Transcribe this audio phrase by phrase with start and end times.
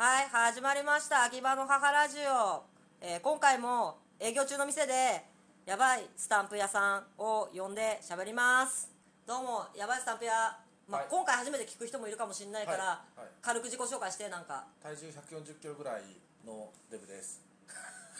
[0.00, 1.24] はい始まりました。
[1.24, 2.64] 秋葉の母ラジオ、
[3.02, 5.20] えー今回も営業中の店で
[5.66, 8.88] やばいスタンプ屋さんを呼んで喋ります。
[9.28, 10.32] どうもやばいスタンプ屋、
[10.88, 11.08] まあはい。
[11.10, 13.28] 今回初めて聞く人もいるかもしれないから、はいはい。
[13.42, 14.64] 軽く自己紹介してなんか。
[14.82, 16.02] 体重140キロぐらい
[16.46, 17.42] のデブです。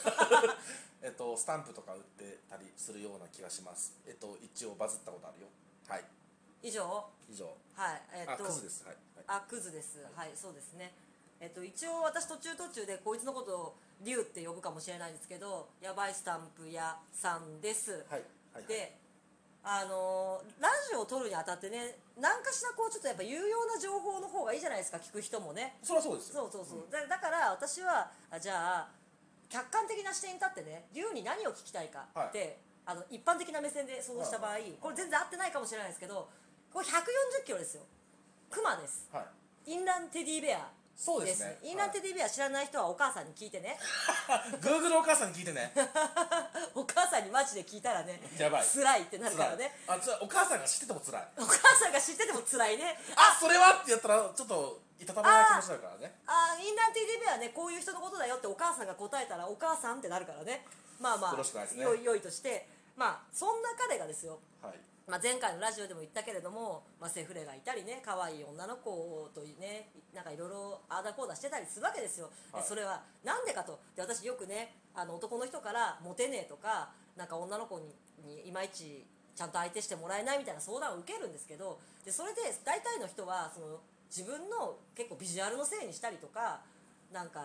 [1.01, 3.95] えっとスタンプとか売ってたりするような気がします。
[4.05, 5.49] えっと一応バズったことあるよ。
[5.89, 6.05] はい。
[6.61, 7.09] 以上？
[7.27, 7.47] 以上。
[7.75, 8.03] はい。
[8.12, 8.85] えーっとあクズです。
[8.85, 10.05] はい、はい、あクズです。
[10.15, 10.93] はいそうですね
[11.41, 18.22] えっと一応私途中途中でこいつのことをリュウって呼ぶかもしれないんですけどやばいスタンプ屋さんです、はい
[18.53, 18.96] はいで
[19.62, 25.76] あのーラジオを撮るにあたってね何かしらこうちょっとやっぱ有用な情報の方がいいじゃないですか聞く人もね。
[25.82, 26.48] そりゃそうですよ。
[26.50, 28.89] そうそうそう、だだから私はあじゃあ
[29.50, 34.62] 客観的な視点に立ってね龍に何を聞きたいかって、あの一般的な目線で想像した場合、はい。
[34.62, 36.28] はいこれ全然合ってないかもしれないですけど
[36.72, 37.83] これ140キロですよ。
[38.48, 39.09] クマです。
[39.12, 39.20] は
[39.67, 39.72] い。
[39.72, 41.56] インランテディベアそうですね。
[41.64, 43.81] インランテディベア知らない人はお母さんに聞いてね、
[44.61, 45.73] グーグルお母さんに聞いてね。
[46.77, 48.67] お母さんにマジで聞いたらねやばい。
[48.69, 49.81] 辛いってなるからね。
[49.89, 51.28] あつらお母さんが知ってても辛い。
[51.39, 53.01] お母さんが知ってても辛いね。
[53.17, 56.21] あそれはってやったらちょっといたたまない気持ちになるからね。
[56.27, 60.67] あーインランテディベアねこういう人のことだよってお母さんが答えたらお母さんってなるからね。
[60.98, 61.84] まあまあよろしくないですね。
[61.84, 62.69] よいよいとして。
[62.95, 64.39] まあそんな彼がですよ。
[64.61, 64.78] はい。
[65.11, 69.91] まあ、前回のラジオでも言ったけれども、まあ、セフレがいたりね可愛い女の子とね
[70.31, 72.67] かいろいろあーだこうだしてたりするわけですよ、ではい。
[72.67, 73.78] それはなんでかと。
[73.97, 83.81] で私よくねあの男の人からモテねえとかなんか女の子ににいまいちちゃんと相手してもらえないみたいな相談を受けるんですけどでそれで大体の人はその
[84.14, 86.61] 自分の結構ビジュアルのせいにしたりとか
[87.12, 87.41] なんか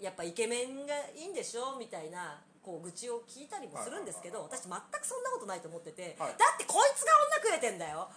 [0.00, 6.34] やっぱイケメンがいいんでしょみたいなこう愚痴を聞いたりもするんですけど私全くそんなことないと思ってて、はい。
[6.36, 8.08] だってこいつが女くれてんだよ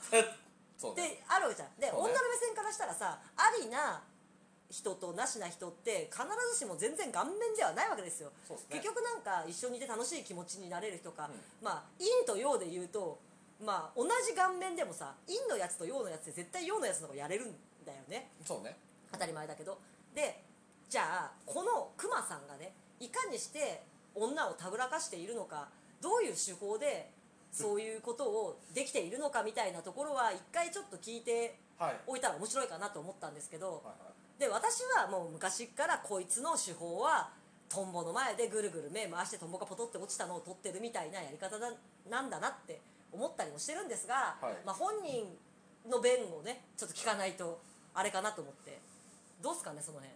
[0.77, 1.07] そうね。
[1.07, 1.75] ってあるじゃん。
[1.79, 2.13] で、そうね。
[2.13, 4.03] 女の目線からしたらさありな
[4.69, 8.31] 人となしな人って必ずしも全然顔面ではないわけですよ。
[8.47, 8.75] そうですね。
[8.77, 11.39] 結局なんか一緒にいて楽しい気持ちになれる人か、うん。
[11.63, 13.19] まあ陰と陽で言うと
[13.63, 17.55] まあ同じ顔面でもさ陰のやつと陽のやつで絶対陽のやつの方がやれるん
[17.85, 18.31] だよね。
[18.45, 18.77] そうね。
[19.11, 19.79] 当たり前だけど。
[20.13, 20.43] で
[20.89, 23.83] じゃあこのクマさんがねいかにして
[24.15, 25.69] 女をたぶらかしているのか
[26.01, 27.09] どういう手法で
[27.51, 31.95] そういうことをできているのかみたいなところは一回ちょっと聞いてはい。
[32.07, 34.39] おいたら面白いかなと思ったんですけどはいはい。
[34.39, 37.29] で私はもう昔からこいつの手法は
[37.69, 41.71] トンボの前でぐるぐる目回してトンボがポトって落ちたのを取ってるみたいなやり方だ
[42.09, 42.79] なんだなって
[43.11, 44.53] 思ったりもしてるんですが、はい。
[44.65, 45.25] まあ、本人
[45.89, 47.59] の弁をねちょっと聞かないと
[47.93, 48.79] あれかなと思って。
[49.41, 50.13] どうすかねその辺。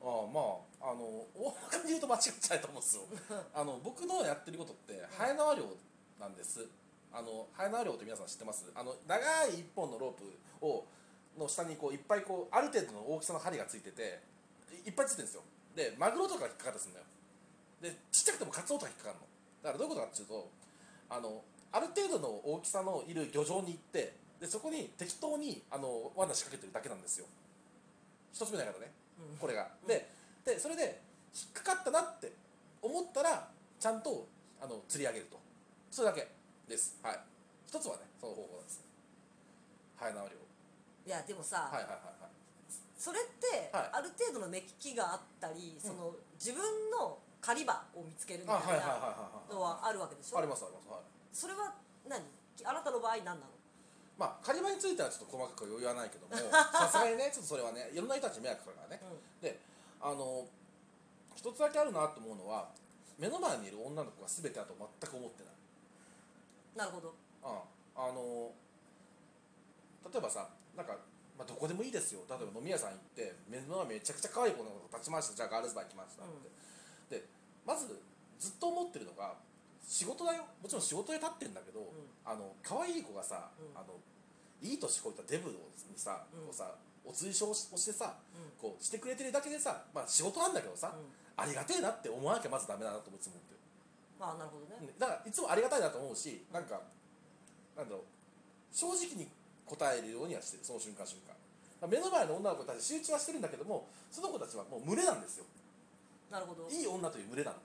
[0.00, 0.40] ああま
[0.80, 1.02] ああの
[1.34, 3.02] 大まかに言うと間違っちゃないと思うんですよ。
[3.54, 5.64] あの僕のやってることってハエ縄漁
[6.18, 6.66] なんです。
[7.12, 8.66] あのハエ縄漁って皆さん知ってます？
[8.74, 10.84] あの長い一本のロープを
[11.38, 14.20] の下にこういっぱいこうある程度の大きさの針がついてて
[14.84, 15.42] いいっぱいついてるんですよ。
[15.74, 17.06] でマグロとかが引っかかったりするんだよ。
[17.80, 19.26] でちっちゃくてもカツオとか引っかかるの。
[19.62, 20.50] だからどういうことかっていうと
[21.08, 27.26] あのある程度の大きさのいる漁場に行ってでそこに適当にあの罠仕掛けてるだけなんですよ。
[28.32, 28.90] 一つ目のやり方ね、
[29.32, 29.38] うん。
[29.38, 29.68] これが。
[29.86, 30.10] で
[30.44, 31.00] でそれで
[31.32, 32.32] 引っかかったなって
[32.82, 33.48] 思ったら
[33.78, 34.26] ちゃんと
[34.60, 35.38] あの釣り上げると
[35.90, 36.28] それだけ
[36.68, 36.98] です。
[37.02, 37.20] はい。
[37.66, 38.80] 一つはねその方法なんです
[39.96, 40.36] ハエ縄漁
[41.06, 42.32] いやでもさ、はいはいはいはい。
[42.96, 43.90] それってはい。
[43.92, 50.38] ある程度の目利きがあったり、その自分の狩り場を見つけるみたはいはいはいなはいのはあるわけでしょ？
[50.38, 51.00] ありますありますはい。
[51.32, 51.72] それは
[52.08, 52.20] 何？
[52.64, 53.40] あなたの場合何なの？
[54.18, 59.02] まあ仮場についてはちょっと細かくは言わないけども さすがにねちょっとそれはねいろんな人たちに迷惑かかるからね、
[59.40, 59.60] で
[60.02, 60.44] あの
[61.36, 62.66] 一つだけあるなと思うのは
[63.16, 65.54] 目の前にいる女の子が全てだと全く思ってない
[66.78, 67.10] なるほど。
[67.42, 67.58] あ
[67.98, 68.54] あの
[70.06, 70.46] 例えばさ
[70.76, 70.94] なんか、
[71.36, 72.22] まあ、どこでもいいですよ。
[72.30, 76.26] 例えば飲み屋さん行って目の前めちゃくちゃ可愛い子の子立ちましたじゃあガールズバー行きましたっ
[77.10, 77.26] て、で
[77.66, 77.98] まず
[78.38, 79.34] ずっと思ってるのが
[79.82, 80.46] 仕事だよ。
[80.62, 81.84] もちろん仕事で立ってるんだけど、ん。
[82.24, 83.74] あの可愛い子がさ、うん。
[83.74, 83.98] あの
[84.62, 85.58] いい年こいたデブに
[85.96, 86.46] さ,、うん。
[86.46, 88.54] こうさお追奨をしてさ、うん。
[88.54, 91.10] こうしてくれてるだけでさ、まあ、仕事なんだけどさ、うん。
[91.34, 93.57] ありがてえなって思わなきゃまずダメだなといつも思って
[94.20, 96.80] あなるほどね、だからいつもありがたいなと思うしなんか
[97.76, 98.02] なんだろう。
[98.72, 99.28] 正直に
[99.64, 101.34] 答えるようにはしてるその瞬間瞬間。
[101.80, 105.44] まあ目の前の女の子たち集中はしてるんだけどもその子たちはもう群れなんですよ。
[106.30, 106.68] なるほど。
[106.68, 107.56] いい女という群れなの。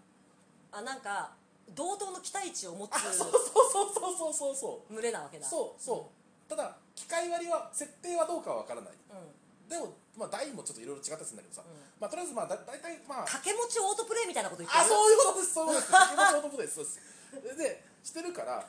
[0.72, 1.32] あなんか
[1.76, 5.46] 同等の期待値を持つあそうそうそうそうそうそう群れなわけだ。
[5.46, 6.12] そうそ
[6.48, 6.50] う。
[6.50, 8.94] ただ機械割りは設定はどうかは分からない。
[9.10, 9.26] うん、うん、
[9.70, 11.78] でもまあ台もちょっといろいろ違ったりするんだけどさ、うん。
[12.00, 13.26] まあとりあえずまあだ大体まあ。
[13.26, 14.84] 掛け持ちオートプレイみたいなこと言ってる？
[14.84, 16.00] あそういうことですそういうことです。
[16.10, 17.58] 気持ちのことですそうです。
[17.58, 18.66] でしてるから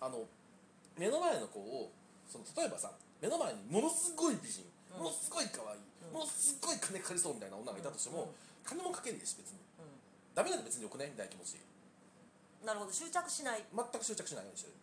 [0.00, 0.24] あの
[0.98, 1.92] 目の前の子を
[2.26, 2.90] その例えばさ
[3.22, 4.64] 目の前にものすごい美人、
[4.94, 5.06] うん。
[5.06, 6.14] ものすごい可愛い、うん。
[6.14, 8.34] ものすごい金かかかりそうみたいな女がいたとしても、うん。
[8.64, 9.58] 金もかけんねえし別に。
[9.78, 9.84] う
[10.34, 11.58] ダメなんで別によくねみたいな気持ち。
[11.58, 13.62] んなるほど執着しない。
[13.70, 14.74] 全く執着しないようにしてる。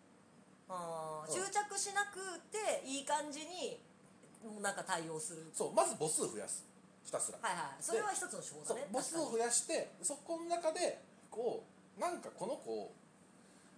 [0.69, 1.35] あーうん。
[1.35, 2.19] 執着しなく
[2.51, 3.79] ていい感じに
[4.61, 5.51] なんか対応する。
[5.53, 6.65] そうまず母数増やす。
[7.03, 7.37] ひたすら。
[7.41, 7.83] はいはい。
[7.83, 8.87] それは一つの手法だね。
[8.91, 11.63] 母数を増やしてそこの中でこ
[11.97, 12.93] うなんかこの子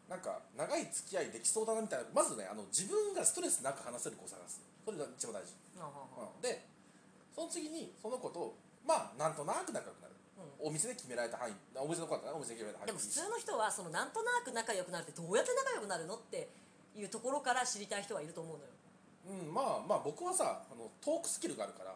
[0.08, 4.62] なんか長い付き合いできそうだなみたいなまずねあの自分がストレスなく話せる子を探す。
[4.86, 5.52] それが一番大事、
[6.42, 6.64] で
[7.36, 8.56] その次にその子と
[8.88, 10.16] まあなんとなく仲良くなる、
[10.64, 12.88] お店で決められた範囲お店の子だったらお店で決められた範囲。
[12.88, 16.48] でも普通の人はそのなんとなく仲良くなるってどうやって仲良くなるのって
[16.96, 18.70] いうところから知りたい人はいると思うのよ
[19.28, 21.96] うんまあまあ僕はさあのトークスキルがあるから。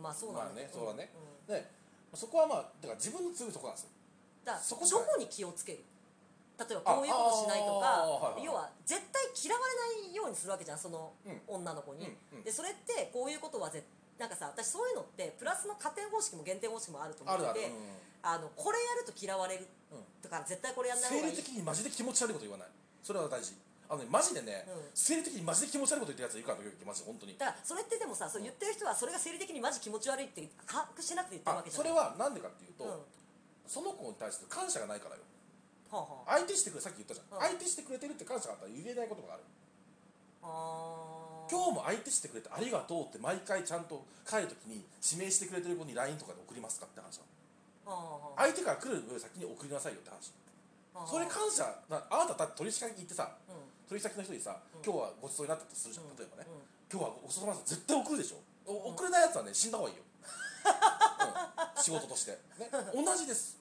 [0.00, 1.10] まあそうなんだまあねそうだね。
[1.44, 1.46] ん。
[1.46, 1.70] で
[2.14, 3.90] そこはまあだから自分の強いとこなんですよ。
[4.44, 5.84] だからそこどこに気をつける。
[6.58, 11.40] 例えばこういうことしないとかああはいはい要は絶対嫌われないようにするわけじゃんそのうん。
[11.60, 12.44] 女の子に、うんうん。
[12.44, 13.84] でそれってこういうことは絶
[14.18, 17.72] なんかさ私そういうのってプラスの加点方式も減点方式もあると思あっててる
[18.22, 19.68] あのこれやると嫌われる。
[19.92, 20.04] うんうん。
[20.22, 21.36] だから絶対これやんない方がいい。
[21.36, 22.68] 生理的にマジで気持ち悪いこと言わない。
[23.02, 23.52] それは大事
[23.88, 24.90] あのねマジでね、うん。
[24.94, 27.38] 生理的にマジで気持ち悪いこと言ってるやついるから時々マジで本当に。
[27.38, 32.90] だからそれってでもさそう言ってる人はそれが生理的にマジ気持ち悪いって把握しなくて言ってるあわけじゃんそれはなんでかっていうと、うん。
[32.90, 32.96] は
[33.66, 35.22] その子に対して感謝がないからよ。
[35.92, 37.46] あは相手してくれさっき言ったじゃん、うん。
[37.46, 39.42] 相手してくれてるって感謝があったら言えないことがある。
[40.42, 48.34] あ今日も相手してくれてありがとうって毎回ちゃんと帰るときに指名してくれてる子に LINE とかで送りますかって話なの。
[48.38, 50.34] あー相手から来る先に送りなさいよって話。
[50.94, 50.98] あ。
[51.02, 53.54] ーそれ感謝なあなただって取引先行ってさうん
[53.88, 54.82] 取引先の人にさ、うん。
[54.82, 56.62] 今日はごちそうになったとするじゃん例えばね、うん。
[56.90, 58.42] 今日はごちそうさまです絶対送るでしょ。
[58.66, 60.16] お送れないやつはね死んだ方がいいよ、うん
[61.80, 63.58] 仕事として、ね、同じです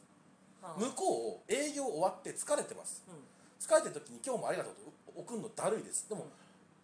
[0.80, 3.22] 向こう営業終わって疲れてますうん
[3.62, 4.74] 疲れてる時に今日もありがとう
[5.14, 6.28] と送るのだるいですでも、うん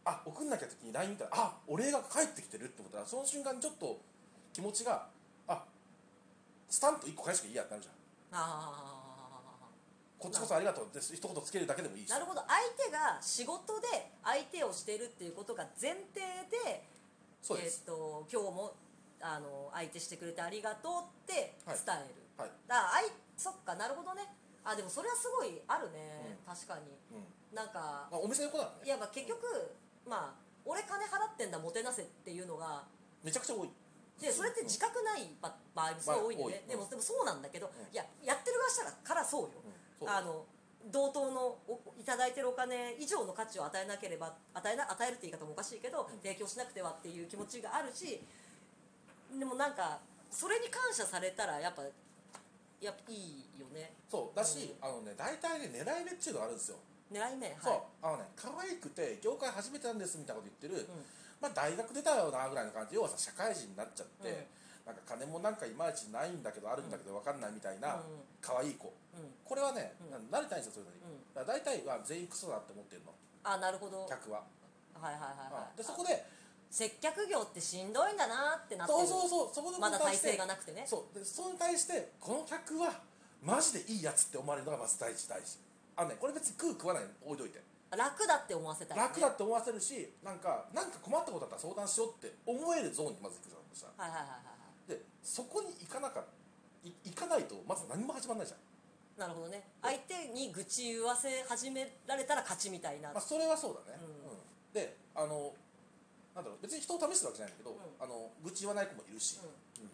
[0.03, 3.99] あ送んなきゃ時に LINE 見たらあお礼が返ってきてるってことはその瞬間にちょっと
[4.51, 5.05] 気持ちが
[5.47, 5.63] あ
[6.67, 9.00] スタンプ1個返しかいいやってなるじゃんあ
[10.21, 12.09] こっちこそありがとうって一言つけるだけでもいいし。
[12.09, 12.45] ーなるほど。
[12.45, 16.85] 相手が仕事で相手をしているっていうことが前提で
[17.41, 18.73] そうです、えー、と今日も
[19.19, 20.93] あの相手してくれてありがとう
[21.25, 22.49] って伝える、はい。
[22.69, 24.29] だからあいそっかなるほどね。
[24.63, 27.17] あでもそれはすごいあるね、確かに。
[27.17, 27.25] うん。
[27.55, 28.85] なんかまあ、お店の子ならね。
[28.85, 29.41] いやまあ結局
[30.05, 32.85] まあ俺金払ってんだもてなせっていうのが
[33.23, 33.69] めちゃくちゃ多い。
[34.21, 36.85] でそれって自覚ない場場合もすごい多いんでね、まあ多い。
[36.85, 37.69] でもでもそうなんだけど、ん。
[37.89, 39.49] いややってる側したらからそうよ、
[40.07, 40.45] あの
[40.91, 46.17] 同等のおいただいてるお金以上の価値を与えなければ与えな与えるって言い方もおかしいけど、ん。
[46.23, 48.19] 提供しなくてはっていう気持ちがあるし
[49.37, 49.99] でもなんか
[50.31, 51.83] それに感謝されたらやっぱ
[52.81, 53.93] やっぱいいよね。
[54.09, 54.35] そう。
[54.35, 56.77] だし、あのね大体ね狙い目っていうのがあるんですよ、
[57.13, 57.57] 狙い目はい。
[57.61, 57.81] そう。
[58.01, 61.05] あのね可愛くて業界初めてなんですみたいなこと言ってる、うん。
[61.39, 64.35] まあ大学出たよなぐらいの感じ要はさ社会人になっちゃって、うん
[64.91, 68.23] なんか金もなんかいまいちないんだけどあるんだけど分かんないみたいなうん。
[68.41, 68.93] 可愛い子。
[69.15, 69.31] うん。
[69.43, 70.27] これはね、うん。
[70.29, 71.33] 慣れたいんですよそういうのに、うん。
[71.33, 73.13] だから大体は全員クソだって思ってるの。
[73.43, 74.03] あなるほど。
[74.03, 74.05] は。
[74.05, 74.43] い客は、
[74.99, 75.21] はいはい。
[75.51, 76.25] はいでそこで
[76.71, 78.99] 接客業ってしんどいんだなってなってる。
[79.07, 80.85] そうそうそうそこのまだ体制ががなくてね。
[80.87, 81.19] そう。
[81.19, 83.03] でそれに対してこの客は
[83.43, 85.57] マジでいいやつって思われるのがまず第一大事
[85.97, 87.61] あのねこれ別に食う食わない置いといて。
[87.91, 93.61] 楽だって思わせたい、ね、楽だって思わせるしなんかなんか困ったことだったら相談しようって思えるゾーンにまず行くじゃん
[93.97, 94.50] はいはいはいはいはい。
[94.50, 94.50] で
[95.23, 96.23] そこに行かなか
[96.83, 98.59] い行かないとまず何も始まらないじゃん。
[99.19, 99.63] なるほどね。
[99.81, 104.31] 相手に愚痴言わせ始められたら勝ちみたいな、まあ、それはそうだね、うん。
[104.31, 104.39] うん。
[104.73, 105.53] であの
[106.33, 107.77] なんだろう別に人を試してるわけじゃないんだけど、ん。
[108.01, 109.89] あの愚痴言わない子もいるし、ううん。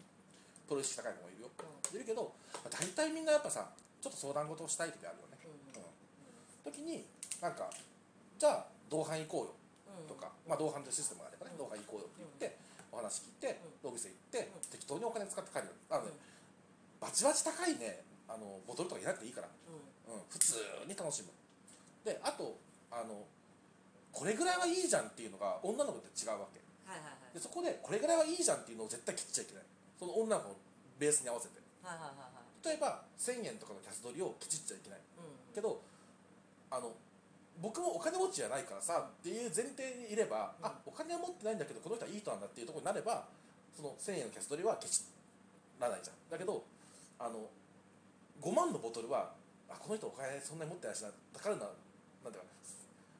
[0.68, 2.32] プロ意識高い子もいるよ、ういるけど、
[2.64, 3.68] まあ、大体みんなやっぱさ
[4.00, 5.82] ちょっと相談事をしたい時あるよね、うん。
[5.82, 6.72] うん。
[6.72, 7.04] 時に
[7.42, 7.68] なんか
[8.38, 9.54] じゃあ同伴行こうよ。
[10.00, 10.08] うん。
[10.08, 12.57] とか、まあ、同伴というシステムがあればね、同伴行こうよって言って、
[12.92, 14.70] お話聞いて、お店行って、うん。
[14.70, 15.72] 適当にお金使って帰る
[17.00, 19.48] バチバチ高いねあのボトルとかいなくていいから、
[20.08, 20.14] うん。
[20.14, 21.30] うん、普通に楽しむ。
[22.04, 22.56] であと
[22.90, 23.24] あの
[24.12, 26.60] これぐらいはいいじゃんっていうのが女の子って違うわけ。
[26.88, 27.34] はいはいはい。
[27.34, 29.64] でそこでこれぐらいはいいじゃんっていうのを絶対切っちゃいけない。
[29.98, 30.56] その女の子の
[30.98, 31.60] ベースに合わせて。
[31.82, 32.66] はいはいはいはい。
[32.66, 34.98] 例えば1000円とかのキャス取りをきちっちゃいけない。
[34.98, 35.54] うん。
[35.54, 35.80] けど
[36.70, 36.92] あの
[37.60, 40.66] 僕もお金持ちじゃないからさっていう前提にいれば、うん。
[40.66, 43.26] あお金は持ってないんだけどこの人はいい人なんだっていうところになれば
[43.74, 45.02] その1000円のキャス取りはケチ
[45.80, 46.16] らないじゃん。
[46.30, 46.62] だけど
[47.18, 47.50] あの
[48.40, 49.34] 5万のボトルは
[49.68, 51.66] あこの人お金そんなに持ってないしなだからな
[52.22, 52.48] なんていうか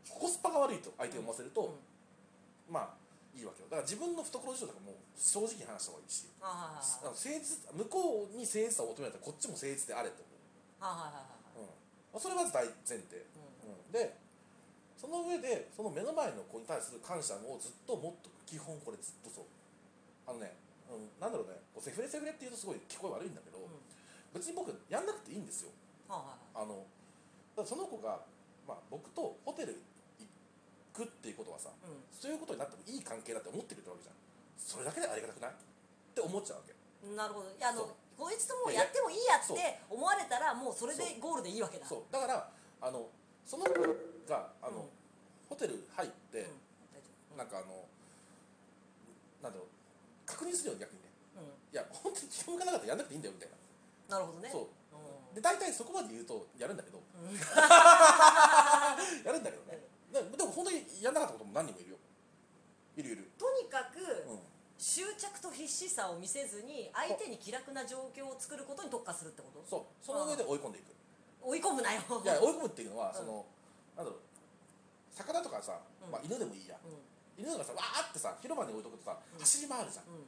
[0.09, 2.73] コスパが悪いと相手を思わせると、うん。
[2.73, 2.95] まあ
[3.35, 3.69] いいわけよ。
[3.71, 6.27] だから自分の懐事情とかも正直に話した方がいいし。
[6.43, 10.31] ああの誠実向こうに誠実さを求めたらこっちも誠実であれと思
[11.59, 13.27] う、うん、それまず大前提、う
[13.67, 14.15] うん、で
[14.99, 19.45] その上でその目の前の子に対する感謝をずっともっと基本これずっとそう。
[20.27, 20.59] あのね、
[20.91, 23.79] うん、なんだろうねこうセフレセフレっていうとすごい聞こえ悪いんだけど、うん。
[24.35, 25.71] 別に僕やんなくていいんですよ。
[26.11, 26.83] はあの
[27.65, 28.27] その子が、
[28.67, 29.79] まあ、僕とホテル
[30.19, 32.03] 行くっていうことはさうん。
[32.11, 34.19] そういうことになってもいい関係だって思ってくれてるわけじゃん。
[34.59, 35.51] それだけでありがたくない？
[35.53, 35.55] っ
[36.13, 36.75] て思っちゃうわけ。
[37.15, 37.55] なるほど。
[37.55, 39.55] いやあのこいつともうやってもいいやって
[39.87, 41.87] 思われたらもうそれでゴールでいいわけだ。
[41.87, 42.13] そう。
[42.13, 42.51] だから
[42.83, 43.07] あの
[43.47, 43.79] その子
[44.29, 44.89] があの、うん。
[45.49, 46.47] ホテル入って、
[47.33, 47.39] うん。
[47.39, 47.89] なんかあの
[49.43, 49.69] なんだろう
[50.27, 51.09] 確認するよ逆にね。
[51.37, 51.43] うん。
[51.43, 53.51] うんいや本当に気分がなかったらやんなくていいんだよみたい
[54.09, 54.17] な。
[54.17, 54.49] なるほどね。
[54.53, 54.69] そう。
[54.97, 55.35] うん。
[55.35, 56.99] で大体そこまで言うとやるんだけど。
[56.99, 57.37] うん。
[57.37, 59.85] やるんだけどね。
[60.13, 61.97] ででも本当にやんなかったことも何人もいるよ。
[62.97, 63.31] いるいる。
[63.39, 64.41] とにかくうん。
[64.79, 69.61] 執着と必死さを見せずに相手に気楽な状況を作ることに特化するってこと？
[69.69, 70.07] そう。
[70.07, 70.95] その上で追い込んでいく。
[71.43, 72.01] 追い込むなよ。
[72.23, 73.45] いや追い込むっていうのはんその、
[73.99, 74.23] なんだろう。
[75.11, 76.15] 魚とかさ、うん。
[76.15, 76.79] まあ、犬でもいいや。
[76.87, 77.03] うん。
[77.35, 79.41] 犬がさわーってさ広場に置いとくとさ、うん。
[79.43, 80.07] 走り回るじゃん。
[80.07, 80.27] うん。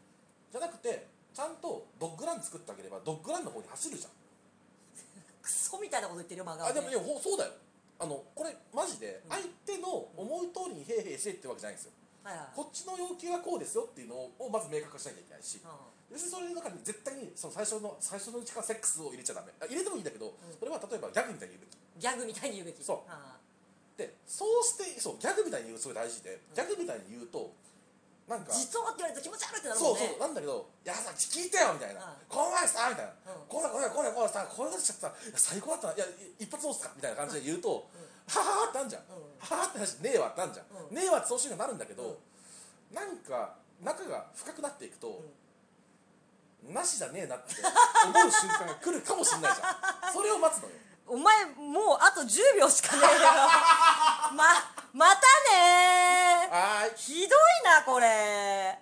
[0.51, 4.13] じゃなくてちゃんとドッグラン作ってあげればドッグランの方に走るじゃん。
[5.41, 7.55] クソみたいなこと言ってるよ漫画はあでもいやほそうだよ。
[8.01, 9.31] あのこれマジでうん。
[9.31, 11.93] 相手の思う通りにへいへいしてってわけじゃないんですよ。
[12.25, 12.49] はいはい。
[12.55, 15.61] こっちの要求はこうですよっていうのをまず明確化しなきゃいけないし。
[15.63, 15.71] うん。
[16.11, 19.53] 別にそれの中に絶対にその最初の最初のうちからセックスを入れちゃダメ。
[19.61, 20.33] あ入れてもいいんだけど、ん。
[20.59, 21.79] それは例えばギャグみたいに言うべき。
[22.01, 22.83] ギャグみたいに言うべき。
[22.85, 22.99] そう。
[23.09, 23.40] あ
[23.97, 27.53] でそうしてそうギャグみたいに言うすごい大事でギャグみたいに言うと
[28.29, 30.09] なんかあ実はって言われると気持ち悪いってなるそうもんね。
[30.09, 32.05] そうなんだけど「いやさ聞いてよ」みたいな。
[32.05, 33.33] うん「この前さ」みたいな。
[33.35, 37.89] うん「これこれこれこれさこういうことしちゃったいや最高だったないやい一発どうすか?」みたいな感じで言うと
[38.31, 42.19] 「はははってあんじゃんうん「ははって話ねえわ」ってあんじゃんうんねえわってそうしになるんだけど
[42.93, 45.23] なんか仲が深くなっていくと
[46.63, 47.55] なしじゃねえなって
[48.05, 50.75] 思う瞬間が来るかもしれないじゃんそれを待つのよ
[51.11, 53.29] お前もうあと10秒しかねえよ。
[54.33, 54.45] ま
[54.93, 56.49] またね
[56.97, 58.79] ひどいなこれ